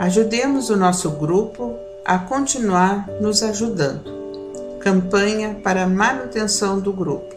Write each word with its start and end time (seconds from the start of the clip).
Ajudemos 0.00 0.70
o 0.70 0.78
nosso 0.78 1.10
grupo 1.10 1.76
a 2.06 2.18
continuar 2.18 3.06
nos 3.20 3.42
ajudando. 3.42 4.78
Campanha 4.80 5.60
para 5.62 5.86
manutenção 5.86 6.80
do 6.80 6.90
grupo. 6.90 7.36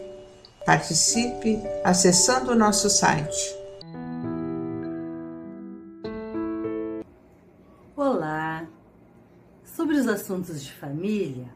Participe 0.64 1.60
acessando 1.84 2.52
o 2.52 2.54
nosso 2.54 2.88
site. 2.88 3.54
Olá! 7.94 8.66
Sobre 9.62 9.96
os 9.96 10.08
assuntos 10.08 10.64
de 10.64 10.72
família, 10.72 11.48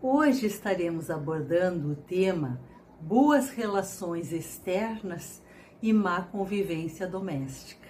hoje 0.00 0.46
estaremos 0.46 1.10
abordando 1.10 1.90
o 1.90 1.96
tema 1.96 2.60
Boas 3.00 3.50
relações 3.50 4.30
externas 4.30 5.42
e 5.82 5.92
má 5.92 6.22
convivência 6.22 7.08
doméstica, 7.08 7.83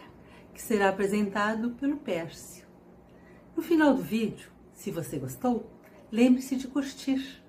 que 0.55 0.62
será 0.62 0.89
apresentado 0.89 1.71
pelo 1.71 1.96
Pércio. 1.96 2.64
No 3.57 3.63
final 3.63 3.93
do 3.93 4.03
vídeo, 4.03 4.49
se 4.72 4.90
você 4.90 5.18
gostou, 5.18 5.68
lembre-se 6.11 6.57
de 6.57 6.68
curtir 6.68 7.43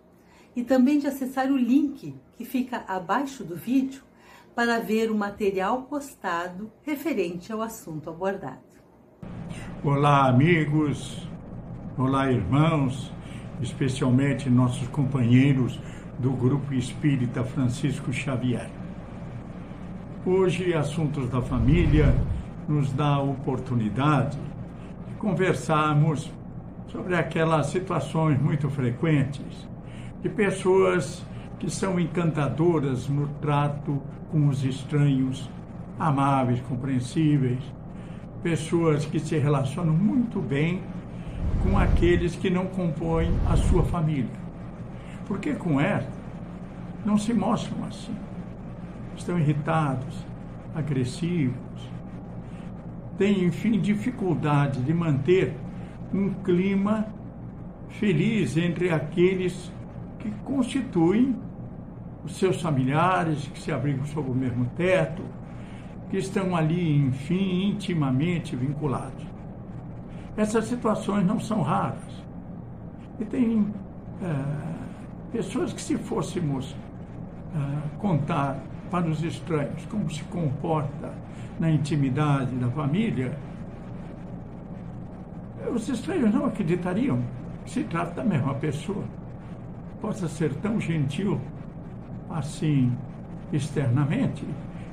e 0.55 0.64
também 0.64 0.98
de 0.98 1.05
acessar 1.05 1.52
o 1.52 1.58
link 1.58 2.16
que 2.36 2.44
fica 2.44 2.84
abaixo 2.88 3.44
do 3.44 3.55
vídeo 3.55 4.04
para 4.55 4.80
ver 4.80 5.12
o 5.12 5.16
material 5.16 5.84
postado 5.84 6.72
referente 6.81 7.52
ao 7.52 7.62
assunto 7.62 8.09
abordado. 8.09 8.64
Olá, 9.84 10.28
amigos, 10.28 11.28
olá, 11.98 12.31
irmãos, 12.31 13.12
especialmente 13.62 14.50
nossos 14.50 14.88
companheiros 14.88 15.80
do 16.17 16.31
Grupo 16.31 16.73
Espírita 16.73 17.44
Francisco 17.44 18.12
Xavier. 18.12 18.70
Hoje, 20.26 20.73
Assuntos 20.73 21.30
da 21.30 21.42
Família 21.42 22.16
nos 22.68 22.92
dá 22.94 23.16
a 23.16 23.22
oportunidade 23.22 24.38
de 25.08 25.16
conversarmos 25.16 26.32
sobre 26.88 27.16
aquelas 27.16 27.68
situações 27.68 28.39
muito 28.42 28.70
frequentes 28.70 29.67
de 30.22 30.30
pessoas 30.30 31.23
que 31.59 31.70
são 31.70 32.00
encantadoras 32.00 33.08
no 33.08 33.28
trato 33.42 34.02
com 34.31 34.48
os 34.48 34.64
estranhos, 34.64 35.50
amáveis, 36.00 36.62
compreensíveis, 36.62 37.59
pessoas 38.42 39.06
que 39.06 39.20
se 39.20 39.38
relacionam 39.38 39.94
muito 39.94 40.39
bem 40.42 40.82
com 41.64 41.78
aqueles 41.78 42.36
que 42.36 42.50
não 42.50 42.67
compõem 42.67 43.32
a 43.50 43.56
sua 43.56 43.84
família. 43.84 44.45
Porque 45.28 45.54
com 45.54 45.80
ela 45.80 46.08
não 47.06 47.17
se 47.17 47.34
mostram 47.34 47.84
assim. 47.86 48.16
Estão 49.16 49.39
irritados, 49.39 50.26
agressivos, 50.76 51.56
têm, 53.17 53.45
enfim, 53.45 53.80
dificuldade 53.80 54.81
de 54.81 54.94
manter 54.94 55.53
um 56.13 56.30
clima 56.44 57.08
feliz 57.89 58.58
entre 58.58 58.91
aqueles 58.91 59.71
que 60.19 60.30
constituem 60.44 61.36
os 62.23 62.38
seus 62.38 62.61
familiares, 62.61 63.47
que 63.47 63.59
se 63.59 63.71
abrigam 63.71 64.05
sob 64.05 64.30
o 64.30 64.33
mesmo 64.33 64.66
teto, 64.75 65.23
que 66.09 66.17
estão 66.17 66.55
ali, 66.55 66.97
enfim, 66.97 67.69
intimamente 67.69 68.55
vinculados. 68.55 69.25
Essas 70.36 70.66
situações 70.66 71.25
não 71.25 71.39
são 71.39 71.61
raras. 71.61 72.23
E 73.19 73.25
tem 73.25 73.67
é, 74.21 75.31
pessoas 75.31 75.71
que, 75.71 75.81
se 75.81 75.97
fôssemos 75.97 76.75
é, 77.55 77.97
contar 77.99 78.59
para 78.89 79.08
os 79.08 79.23
estranhos 79.23 79.86
como 79.86 80.09
se 80.09 80.23
comporta 80.25 81.14
na 81.59 81.69
intimidade 81.72 82.55
da 82.55 82.69
família, 82.69 83.38
os 85.73 85.89
estranhos 85.89 86.33
não 86.33 86.45
acreditariam 86.45 87.22
que 87.64 87.72
se 87.72 87.83
trata 87.83 88.16
da 88.16 88.23
mesma 88.23 88.53
pessoa. 88.55 89.03
Possa 90.02 90.27
ser 90.27 90.53
tão 90.55 90.80
gentil 90.80 91.39
assim 92.30 92.95
externamente 93.52 94.45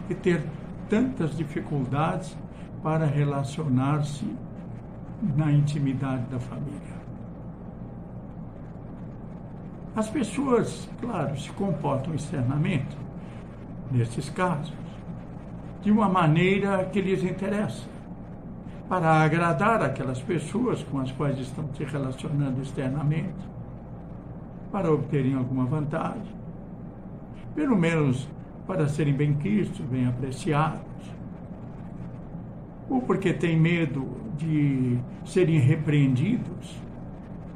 e 0.09 0.15
ter 0.15 0.43
tantas 0.89 1.37
dificuldades 1.37 2.37
para 2.83 3.07
relacionar-se 3.07 4.27
na 5.37 5.53
intimidade 5.53 6.25
da 6.27 6.39
família. 6.39 7.03
As 9.95 10.09
pessoas, 10.09 10.89
claro, 11.01 11.39
se 11.39 11.51
comportam 11.53 12.15
externamente, 12.15 12.97
nesses 13.93 14.29
casos, 14.31 14.73
de 15.83 15.91
uma 15.91 16.09
maneira 16.09 16.85
que 16.87 17.01
lhes 17.01 17.23
interessa 17.23 17.93
para 18.89 19.23
agradar 19.23 19.83
aquelas 19.83 20.21
pessoas 20.21 20.83
com 20.83 21.01
as 21.01 21.11
quais 21.13 21.39
estão 21.39 21.69
se 21.75 21.85
relacionando 21.85 22.61
externamente, 22.61 23.51
para 24.71 24.93
obterem 24.93 25.35
alguma 25.35 25.65
vantagem, 25.65 26.35
pelo 27.55 27.77
menos 27.77 28.29
para 28.67 28.87
serem 28.89 29.15
bem 29.15 29.35
quistos, 29.35 29.81
bem 29.87 30.07
apreciados, 30.07 30.81
ou 32.89 33.01
porque 33.01 33.33
têm 33.33 33.59
medo 33.59 34.07
de 34.37 34.99
serem 35.25 35.59
repreendidos, 35.59 36.77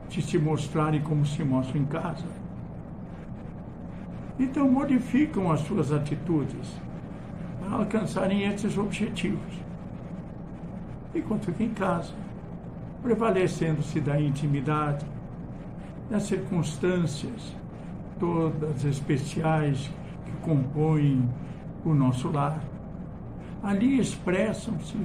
de 0.09 0.23
se 0.23 0.39
mostrarem 0.39 1.03
como 1.03 1.27
se 1.27 1.43
mostram 1.45 1.83
em 1.83 1.85
casa. 1.85 2.25
Então 4.39 4.71
modificam 4.71 5.51
as 5.51 5.61
suas 5.61 5.93
atitudes 5.93 6.75
para 7.61 7.79
alcançarem 7.79 8.45
esses 8.45 8.77
objetivos 8.77 9.67
enquanto 11.19 11.53
que 11.53 11.65
em 11.65 11.71
casa, 11.71 12.13
prevalecendo-se 13.03 14.01
da 14.01 14.21
intimidade, 14.21 15.05
das 16.11 16.25
circunstâncias 16.25 17.55
todas 18.19 18.85
especiais 18.85 19.91
que 20.25 20.33
compõem 20.43 21.29
o 21.85 21.93
nosso 21.95 22.31
lar. 22.31 22.61
Ali 23.63 23.99
expressam-se 23.99 24.97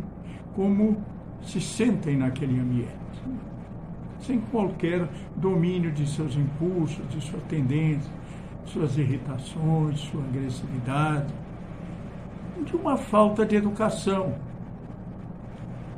como 0.55 0.97
se 1.41 1.59
sentem 1.59 2.17
naquele 2.17 2.59
ambiente, 2.59 2.91
sem 4.19 4.39
qualquer 4.39 5.07
domínio 5.35 5.91
de 5.91 6.07
seus 6.07 6.35
impulsos, 6.35 7.07
de 7.09 7.19
sua 7.21 7.39
tendência, 7.41 8.11
suas 8.71 8.97
irritações, 8.97 9.99
sua 9.99 10.23
agressividade, 10.23 11.33
de 12.65 12.75
uma 12.75 12.97
falta 12.97 13.45
de 13.45 13.55
educação 13.55 14.33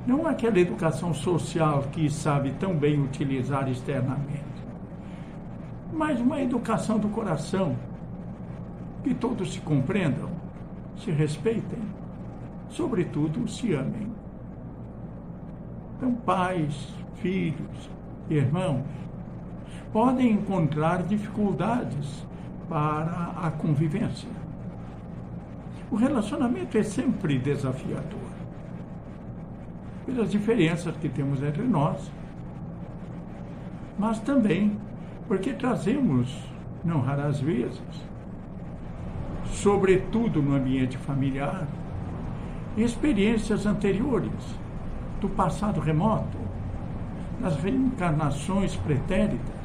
não 0.05 0.27
aquela 0.27 0.59
educação 0.59 1.13
social 1.13 1.83
que 1.91 2.09
sabe 2.09 2.51
tão 2.59 2.75
bem 2.75 3.01
utilizar 3.01 3.69
externamente, 3.69 4.43
mas 5.93 6.19
uma 6.19 6.41
educação 6.41 6.99
do 6.99 7.07
coração, 7.07 7.77
que 9.01 9.13
todos 9.13 9.53
se 9.53 9.61
compreendam, 9.61 10.29
se 10.97 11.09
respeitem, 11.09 11.79
sobretudo 12.69 13.47
se 13.47 13.73
amem. 13.73 14.11
Então, 15.95 16.13
pais, 16.15 16.93
filhos, 17.15 17.89
irmãos, 18.29 18.83
podem 19.93 20.31
encontrar 20.31 21.03
dificuldades 21.03 22.25
para 22.73 23.33
a 23.37 23.51
convivência. 23.51 24.27
O 25.91 25.95
relacionamento 25.95 26.75
é 26.75 26.81
sempre 26.81 27.37
desafiador 27.37 28.33
pelas 30.07 30.31
diferenças 30.31 30.97
que 30.97 31.07
temos 31.07 31.43
entre 31.43 31.61
nós, 31.61 32.11
mas 33.99 34.19
também 34.21 34.75
porque 35.27 35.53
trazemos, 35.53 36.35
não 36.83 36.99
raras 36.99 37.39
vezes, 37.39 37.79
sobretudo 39.45 40.41
no 40.41 40.55
ambiente 40.55 40.97
familiar, 40.97 41.67
experiências 42.75 43.67
anteriores 43.67 44.57
do 45.21 45.29
passado 45.29 45.79
remoto, 45.79 46.39
das 47.39 47.55
reencarnações 47.57 48.75
pretéritas, 48.77 49.62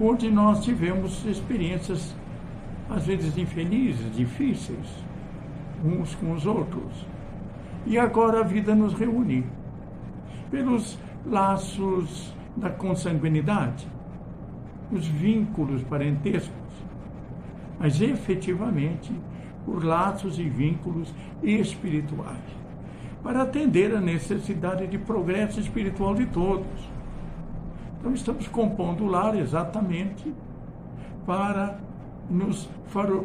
onde 0.00 0.30
nós 0.30 0.64
tivemos 0.64 1.24
experiências 1.26 2.14
às 2.88 3.06
vezes 3.06 3.36
infelizes, 3.38 4.14
difíceis, 4.16 4.86
uns 5.84 6.14
com 6.16 6.32
os 6.32 6.44
outros 6.46 7.06
e 7.86 7.98
agora 7.98 8.40
a 8.40 8.42
vida 8.42 8.74
nos 8.74 8.92
reúne 8.94 9.44
pelos 10.50 10.98
laços 11.26 12.34
da 12.56 12.68
consanguinidade, 12.68 13.86
os 14.90 15.06
vínculos 15.06 15.82
parentescos, 15.84 16.50
mas 17.78 18.00
efetivamente 18.00 19.12
por 19.64 19.84
laços 19.84 20.38
e 20.38 20.44
vínculos 20.44 21.14
espirituais, 21.42 22.38
para 23.22 23.42
atender 23.42 23.94
a 23.94 24.00
necessidade 24.00 24.86
de 24.86 24.98
progresso 24.98 25.60
espiritual 25.60 26.14
de 26.14 26.26
todos. 26.26 26.66
Então, 28.00 28.14
estamos 28.14 28.48
compondo 28.48 29.04
o 29.04 29.06
lar 29.06 29.36
exatamente 29.36 30.34
para 31.26 31.78
nos 32.28 32.68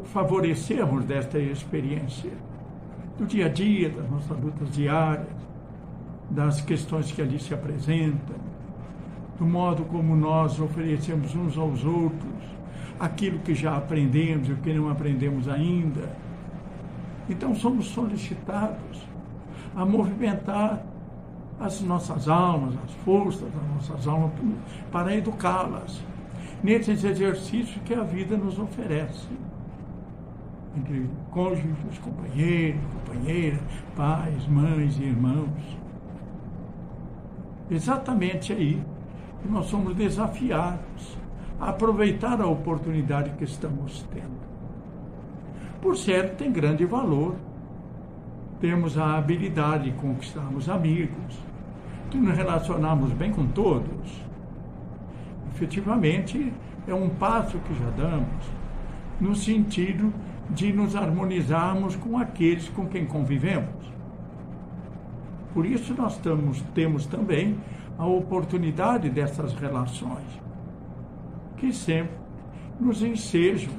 favorecermos 0.03 1.05
desta 1.05 1.39
experiência 1.39 2.31
do 3.17 3.25
dia 3.25 3.45
a 3.45 3.49
dia, 3.49 3.89
das 3.89 4.09
nossas 4.09 4.37
lutas 4.37 4.69
diárias, 4.71 5.27
das 6.29 6.59
questões 6.59 7.11
que 7.11 7.21
ali 7.21 7.39
se 7.39 7.53
apresentam, 7.53 8.35
do 9.39 9.45
modo 9.45 9.85
como 9.85 10.15
nós 10.15 10.59
oferecemos 10.59 11.33
uns 11.35 11.57
aos 11.57 11.85
outros 11.85 12.43
aquilo 12.99 13.39
que 13.39 13.53
já 13.53 13.77
aprendemos 13.77 14.49
e 14.49 14.53
o 14.53 14.57
que 14.57 14.73
não 14.73 14.89
aprendemos 14.89 15.47
ainda. 15.47 16.15
Então 17.29 17.55
somos 17.55 17.87
solicitados 17.87 19.07
a 19.75 19.85
movimentar 19.85 20.85
as 21.59 21.81
nossas 21.81 22.27
almas, 22.27 22.75
as 22.83 22.91
forças 23.03 23.49
das 23.51 23.67
nossas 23.73 24.07
almas, 24.07 24.31
para 24.91 25.15
educá-las 25.15 26.03
nesses 26.63 27.03
exercícios 27.03 27.79
que 27.85 27.93
a 27.93 28.03
vida 28.03 28.35
nos 28.35 28.59
oferece. 28.59 29.27
Entre 30.75 31.09
cônjuges, 31.31 31.97
companheiros, 32.03 32.81
companheiras, 32.93 33.61
pais, 33.95 34.47
mães 34.47 34.97
e 34.97 35.03
irmãos. 35.03 35.77
Exatamente 37.71 38.51
aí 38.51 38.83
que 39.41 39.47
nós 39.47 39.67
somos 39.67 39.95
desafiados 39.95 41.17
a 41.59 41.69
aproveitar 41.69 42.41
a 42.41 42.47
oportunidade 42.47 43.31
que 43.37 43.45
estamos 43.45 44.03
tendo. 44.13 44.45
Por 45.81 45.95
certo, 45.95 46.37
tem 46.37 46.51
grande 46.51 46.85
valor. 46.85 47.35
Temos 48.59 48.97
a 48.97 49.17
habilidade 49.17 49.91
de 49.91 49.97
conquistarmos 49.97 50.69
amigos, 50.69 51.39
de 52.09 52.17
nos 52.17 52.35
relacionarmos 52.35 53.11
bem 53.11 53.31
com 53.31 53.45
todos. 53.47 54.23
Efetivamente, 55.53 56.53
é 56.87 56.93
um 56.93 57.09
passo 57.09 57.57
que 57.59 57.73
já 57.75 57.89
damos 57.91 58.45
no 59.19 59.35
sentido 59.35 60.13
de 60.49 60.71
nos 60.71 60.95
harmonizarmos 60.95 61.95
com 61.95 62.17
aqueles 62.17 62.69
com 62.69 62.87
quem 62.87 63.05
convivemos. 63.05 63.93
Por 65.53 65.65
isso, 65.65 65.93
nós 65.93 66.17
tamos, 66.17 66.61
temos 66.73 67.05
também 67.05 67.57
a 67.97 68.05
oportunidade 68.05 69.09
dessas 69.09 69.53
relações, 69.53 70.41
que 71.57 71.71
sempre 71.71 72.15
nos 72.79 73.01
ensejam 73.01 73.73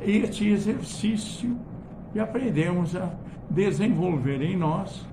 este 0.00 0.48
exercício 0.48 1.56
e 2.14 2.20
aprendemos 2.20 2.96
a 2.96 3.10
desenvolver 3.50 4.42
em 4.42 4.56
nós 4.56 5.06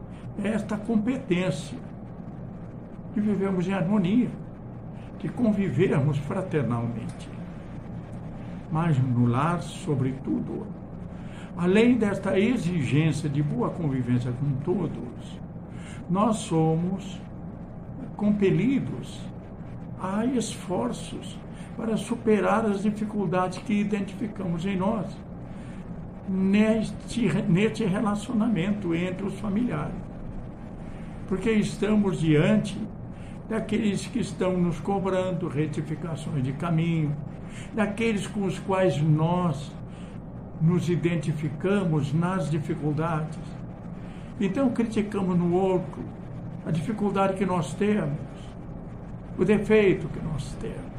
esta 0.43 0.77
competência 0.77 1.77
de 3.13 3.21
vivermos 3.21 3.67
em 3.67 3.73
harmonia, 3.73 4.29
de 5.19 5.27
convivermos 5.29 6.17
fraternalmente. 6.19 7.29
Mas 8.71 8.97
no 8.97 9.25
lar, 9.25 9.61
sobretudo, 9.61 10.67
além 11.57 11.97
desta 11.97 12.39
exigência 12.39 13.27
de 13.27 13.41
boa 13.41 13.69
convivência 13.69 14.31
com 14.31 14.51
todos, 14.63 15.39
nós 16.09 16.37
somos 16.37 17.19
compelidos 18.15 19.19
a 20.01 20.25
esforços 20.25 21.37
para 21.75 21.97
superar 21.97 22.65
as 22.65 22.83
dificuldades 22.83 23.57
que 23.59 23.73
identificamos 23.73 24.65
em 24.65 24.77
nós 24.77 25.05
neste, 26.29 27.27
neste 27.47 27.83
relacionamento 27.83 28.93
entre 28.93 29.25
os 29.25 29.33
familiares. 29.39 29.95
Porque 31.27 31.51
estamos 31.51 32.19
diante 32.19 32.77
daqueles 33.49 34.05
que 34.05 34.19
estão 34.19 34.57
nos 34.57 34.79
cobrando 34.79 35.47
retificações 35.47 36.43
de 36.43 36.53
caminho, 36.53 37.15
daqueles 37.73 38.27
com 38.27 38.45
os 38.45 38.59
quais 38.59 39.01
nós 39.01 39.71
nos 40.61 40.87
identificamos 40.87 42.13
nas 42.13 42.49
dificuldades. 42.49 43.39
Então 44.39 44.69
criticamos 44.69 45.37
no 45.37 45.53
outro 45.53 46.03
a 46.65 46.71
dificuldade 46.71 47.33
que 47.33 47.45
nós 47.45 47.73
temos, 47.73 48.19
o 49.37 49.43
defeito 49.43 50.07
que 50.09 50.19
nós 50.23 50.55
temos. 50.61 50.89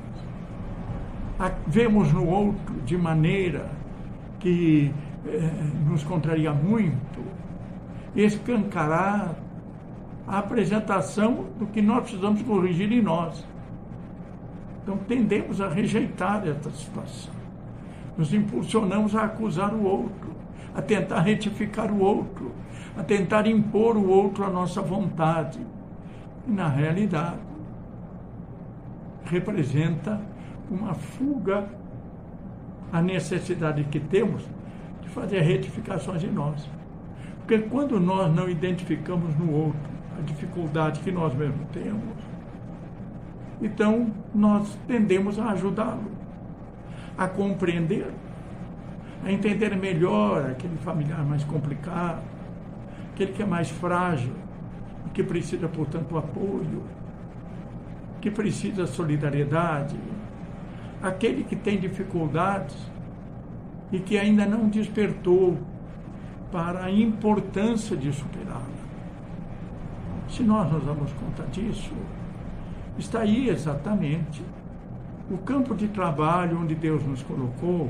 Vemos 1.66 2.12
no 2.12 2.26
outro 2.26 2.74
de 2.84 2.98
maneira 2.98 3.70
que 4.40 4.92
nos 5.86 6.02
contraria 6.04 6.52
muito, 6.52 7.20
escancarar 8.14 9.34
a 10.26 10.38
apresentação 10.38 11.46
do 11.58 11.66
que 11.66 11.82
nós 11.82 12.02
precisamos 12.02 12.42
corrigir 12.42 12.90
em 12.92 13.02
nós. 13.02 13.44
Então 14.82 14.96
tendemos 14.96 15.60
a 15.60 15.68
rejeitar 15.68 16.46
essa 16.46 16.70
situação. 16.70 17.34
Nos 18.16 18.32
impulsionamos 18.32 19.14
a 19.14 19.24
acusar 19.24 19.74
o 19.74 19.84
outro, 19.84 20.30
a 20.74 20.80
tentar 20.80 21.20
retificar 21.20 21.92
o 21.92 22.00
outro, 22.00 22.52
a 22.96 23.02
tentar 23.02 23.46
impor 23.46 23.96
o 23.96 24.08
outro 24.08 24.44
à 24.44 24.50
nossa 24.50 24.80
vontade. 24.80 25.60
E, 26.46 26.50
na 26.50 26.68
realidade, 26.68 27.38
representa 29.24 30.20
uma 30.70 30.94
fuga 30.94 31.68
à 32.92 33.00
necessidade 33.02 33.84
que 33.84 34.00
temos 34.00 34.42
fazer 35.10 35.40
retificações 35.40 36.24
em 36.24 36.30
nós. 36.30 36.68
Porque 37.38 37.58
quando 37.58 37.98
nós 37.98 38.34
não 38.34 38.48
identificamos 38.48 39.36
no 39.36 39.52
outro 39.52 39.90
a 40.18 40.22
dificuldade 40.22 41.00
que 41.00 41.10
nós 41.10 41.34
mesmos 41.34 41.66
temos, 41.72 42.14
então 43.60 44.12
nós 44.34 44.78
tendemos 44.86 45.38
a 45.38 45.50
ajudá-lo, 45.50 46.10
a 47.18 47.28
compreender, 47.28 48.10
a 49.24 49.30
entender 49.30 49.76
melhor 49.76 50.50
aquele 50.50 50.76
familiar 50.78 51.24
mais 51.24 51.44
complicado, 51.44 52.22
aquele 53.12 53.32
que 53.32 53.42
é 53.42 53.46
mais 53.46 53.68
frágil, 53.68 54.32
que 55.12 55.22
precisa, 55.22 55.68
portanto, 55.68 56.16
apoio, 56.16 56.82
que 58.20 58.30
precisa 58.30 58.86
solidariedade, 58.86 59.96
aquele 61.02 61.42
que 61.44 61.56
tem 61.56 61.78
dificuldades 61.78 62.76
e 63.92 63.98
que 63.98 64.18
ainda 64.18 64.46
não 64.46 64.68
despertou 64.68 65.58
para 66.52 66.84
a 66.84 66.90
importância 66.90 67.96
de 67.96 68.12
superá-la. 68.12 68.80
Se 70.28 70.42
nós 70.42 70.70
nos 70.70 70.84
damos 70.84 71.12
conta 71.14 71.44
disso, 71.50 71.92
está 72.98 73.20
aí 73.20 73.48
exatamente 73.48 74.42
o 75.30 75.38
campo 75.38 75.74
de 75.74 75.88
trabalho 75.88 76.60
onde 76.60 76.74
Deus 76.74 77.04
nos 77.04 77.22
colocou 77.22 77.88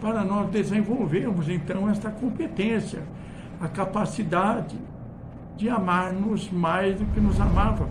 para 0.00 0.24
nós 0.24 0.50
desenvolvermos 0.50 1.48
então 1.48 1.88
esta 1.88 2.10
competência 2.10 3.02
a 3.60 3.68
capacidade 3.68 4.76
de 5.56 5.68
amar-nos 5.68 6.50
mais 6.50 6.98
do 6.98 7.06
que 7.06 7.20
nos 7.20 7.40
amava, 7.40 7.88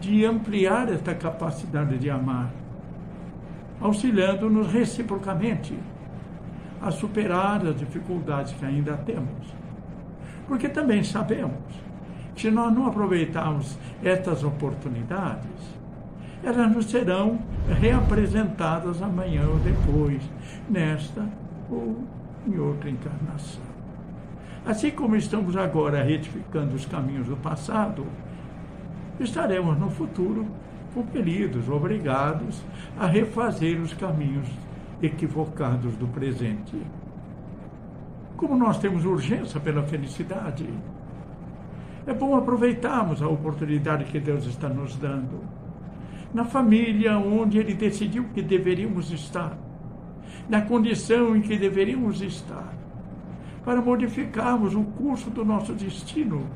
de 0.00 0.24
ampliar 0.24 0.92
esta 0.92 1.14
capacidade 1.14 1.96
de 1.96 2.10
amar, 2.10 2.50
auxiliando-nos 3.80 4.70
reciprocamente 4.70 5.78
a 6.80 6.90
superar 6.90 7.66
as 7.66 7.78
dificuldades 7.78 8.52
que 8.52 8.64
ainda 8.64 8.96
temos. 8.98 9.46
Porque 10.46 10.68
também 10.68 11.02
sabemos 11.02 11.56
que 12.34 12.42
se 12.42 12.50
nós 12.50 12.72
não 12.72 12.86
aproveitarmos 12.86 13.78
estas 14.02 14.42
oportunidades, 14.42 15.80
elas 16.42 16.72
nos 16.72 16.86
serão 16.86 17.38
reapresentadas 17.80 19.02
amanhã 19.02 19.46
ou 19.46 19.58
depois, 19.58 20.22
nesta 20.68 21.26
ou 21.70 22.04
em 22.46 22.58
outra 22.58 22.88
encarnação. 22.88 23.62
Assim 24.64 24.90
como 24.90 25.16
estamos 25.16 25.56
agora 25.56 26.02
retificando 26.02 26.74
os 26.74 26.84
caminhos 26.86 27.26
do 27.26 27.36
passado, 27.36 28.06
estaremos 29.18 29.78
no 29.78 29.90
futuro 29.90 30.46
compelidos, 30.94 31.68
obrigados 31.68 32.62
a 32.98 33.06
refazer 33.06 33.80
os 33.80 33.92
caminhos 33.94 34.48
equivocados 35.02 35.96
do 35.96 36.06
presente. 36.08 36.76
Como 38.36 38.56
nós 38.56 38.78
temos 38.78 39.04
urgência 39.04 39.60
pela 39.60 39.82
felicidade, 39.82 40.68
é 42.06 42.14
bom 42.14 42.34
aproveitarmos 42.34 43.22
a 43.22 43.28
oportunidade 43.28 44.04
que 44.04 44.18
Deus 44.18 44.46
está 44.46 44.68
nos 44.68 44.96
dando. 44.96 45.40
Na 46.32 46.44
família 46.44 47.18
onde 47.18 47.58
Ele 47.58 47.74
decidiu 47.74 48.24
que 48.32 48.40
deveríamos 48.40 49.10
estar, 49.10 49.56
na 50.48 50.62
condição 50.62 51.36
em 51.36 51.42
que 51.42 51.56
deveríamos 51.56 52.22
estar 52.22 52.72
para 53.64 53.80
modificarmos 53.80 54.74
o 54.74 54.82
curso 54.82 55.28
do 55.30 55.44
nosso 55.44 55.74
destino, 55.74 56.46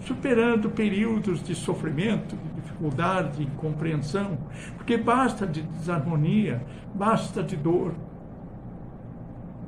superando 0.00 0.70
períodos 0.70 1.42
de 1.42 1.54
sofrimento, 1.54 2.36
dificuldade, 2.80 3.36
de 3.36 3.42
incompreensão, 3.44 4.38
porque 4.76 4.96
basta 4.96 5.46
de 5.46 5.62
desarmonia, 5.62 6.64
basta 6.94 7.42
de 7.42 7.56
dor. 7.56 7.92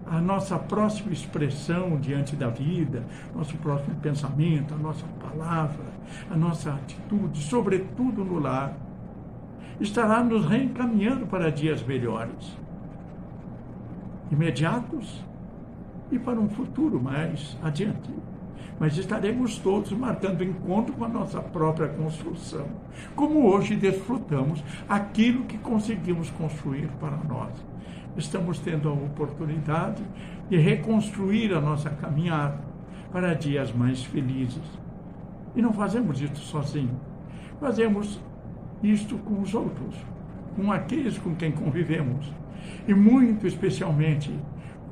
A 0.06 0.20
nossa 0.20 0.58
próxima 0.58 1.12
expressão 1.12 1.96
diante 1.98 2.34
da 2.34 2.48
vida, 2.48 3.04
nosso 3.34 3.56
próximo 3.58 3.94
pensamento, 3.96 4.74
a 4.74 4.76
nossa 4.76 5.06
palavra, 5.20 5.84
a 6.30 6.36
nossa 6.36 6.72
atitude, 6.72 7.38
sobretudo 7.42 8.24
no 8.24 8.38
lar, 8.38 8.76
estará 9.80 10.22
nos 10.22 10.44
reencaminhando 10.46 11.26
para 11.26 11.50
dias 11.50 11.82
melhores. 11.82 12.56
Imediatos 14.30 15.22
e 16.10 16.18
para 16.18 16.38
um 16.38 16.48
futuro 16.48 17.00
mais 17.00 17.56
adiante. 17.62 18.10
Mas 18.78 18.96
estaremos 18.96 19.58
todos 19.58 19.92
marcando 19.92 20.42
encontro 20.42 20.92
com 20.94 21.04
a 21.04 21.08
nossa 21.08 21.40
própria 21.40 21.88
construção, 21.88 22.66
como 23.14 23.46
hoje 23.46 23.76
desfrutamos 23.76 24.62
aquilo 24.88 25.44
que 25.44 25.58
conseguimos 25.58 26.30
construir 26.30 26.88
para 27.00 27.16
nós. 27.16 27.52
Estamos 28.16 28.58
tendo 28.58 28.88
a 28.88 28.92
oportunidade 28.92 30.02
de 30.48 30.56
reconstruir 30.58 31.54
a 31.54 31.60
nossa 31.60 31.90
caminhada 31.90 32.58
para 33.10 33.34
dias 33.34 33.72
mais 33.72 34.02
felizes. 34.04 34.62
E 35.54 35.62
não 35.62 35.72
fazemos 35.72 36.20
isso 36.20 36.36
sozinhos, 36.36 36.96
fazemos 37.60 38.20
isto 38.82 39.16
com 39.18 39.40
os 39.40 39.54
outros, 39.54 39.94
com 40.56 40.72
aqueles 40.72 41.18
com 41.18 41.34
quem 41.34 41.52
convivemos, 41.52 42.32
e 42.86 42.94
muito 42.94 43.46
especialmente 43.46 44.34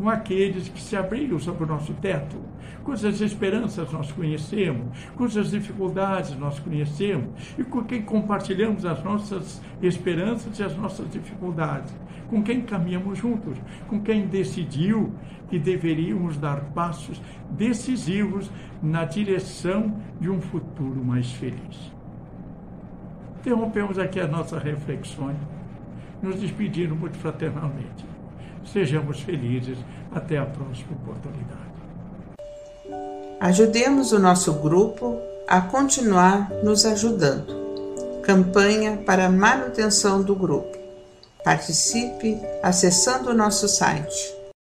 com 0.00 0.08
aqueles 0.08 0.66
que 0.66 0.80
se 0.80 0.96
abriram 0.96 1.38
sobre 1.38 1.64
o 1.64 1.66
nosso 1.66 1.92
teto, 1.92 2.38
cujas 2.82 3.20
esperanças 3.20 3.92
nós 3.92 4.10
conhecemos, 4.10 4.96
cujas 5.14 5.50
dificuldades 5.50 6.34
nós 6.38 6.58
conhecemos 6.58 7.28
e 7.58 7.62
com 7.62 7.84
quem 7.84 8.00
compartilhamos 8.00 8.86
as 8.86 9.04
nossas 9.04 9.60
esperanças 9.82 10.58
e 10.58 10.62
as 10.62 10.74
nossas 10.74 11.10
dificuldades, 11.10 11.94
com 12.30 12.42
quem 12.42 12.62
caminhamos 12.62 13.18
juntos, 13.18 13.58
com 13.88 14.00
quem 14.00 14.26
decidiu 14.26 15.12
que 15.50 15.58
deveríamos 15.58 16.38
dar 16.38 16.62
passos 16.72 17.20
decisivos 17.50 18.50
na 18.82 19.04
direção 19.04 20.00
de 20.18 20.30
um 20.30 20.40
futuro 20.40 21.04
mais 21.04 21.30
feliz. 21.32 21.92
Interrompemos 23.40 23.98
aqui 23.98 24.18
as 24.18 24.30
nossas 24.30 24.62
reflexões, 24.62 25.36
nos 26.22 26.40
despedindo 26.40 26.96
muito 26.96 27.18
fraternalmente. 27.18 28.19
Sejamos 28.64 29.20
felizes. 29.20 29.78
Até 30.12 30.38
a 30.38 30.44
próxima 30.44 30.92
oportunidade. 30.92 31.60
Ajudemos 33.38 34.12
o 34.12 34.18
nosso 34.18 34.52
grupo 34.54 35.18
a 35.46 35.60
continuar 35.60 36.50
nos 36.62 36.84
ajudando. 36.84 38.20
Campanha 38.22 38.98
para 39.06 39.30
manutenção 39.30 40.22
do 40.22 40.34
grupo. 40.34 40.76
Participe 41.44 42.38
acessando 42.62 43.30
o 43.30 43.34
nosso 43.34 43.66
site 43.68 44.39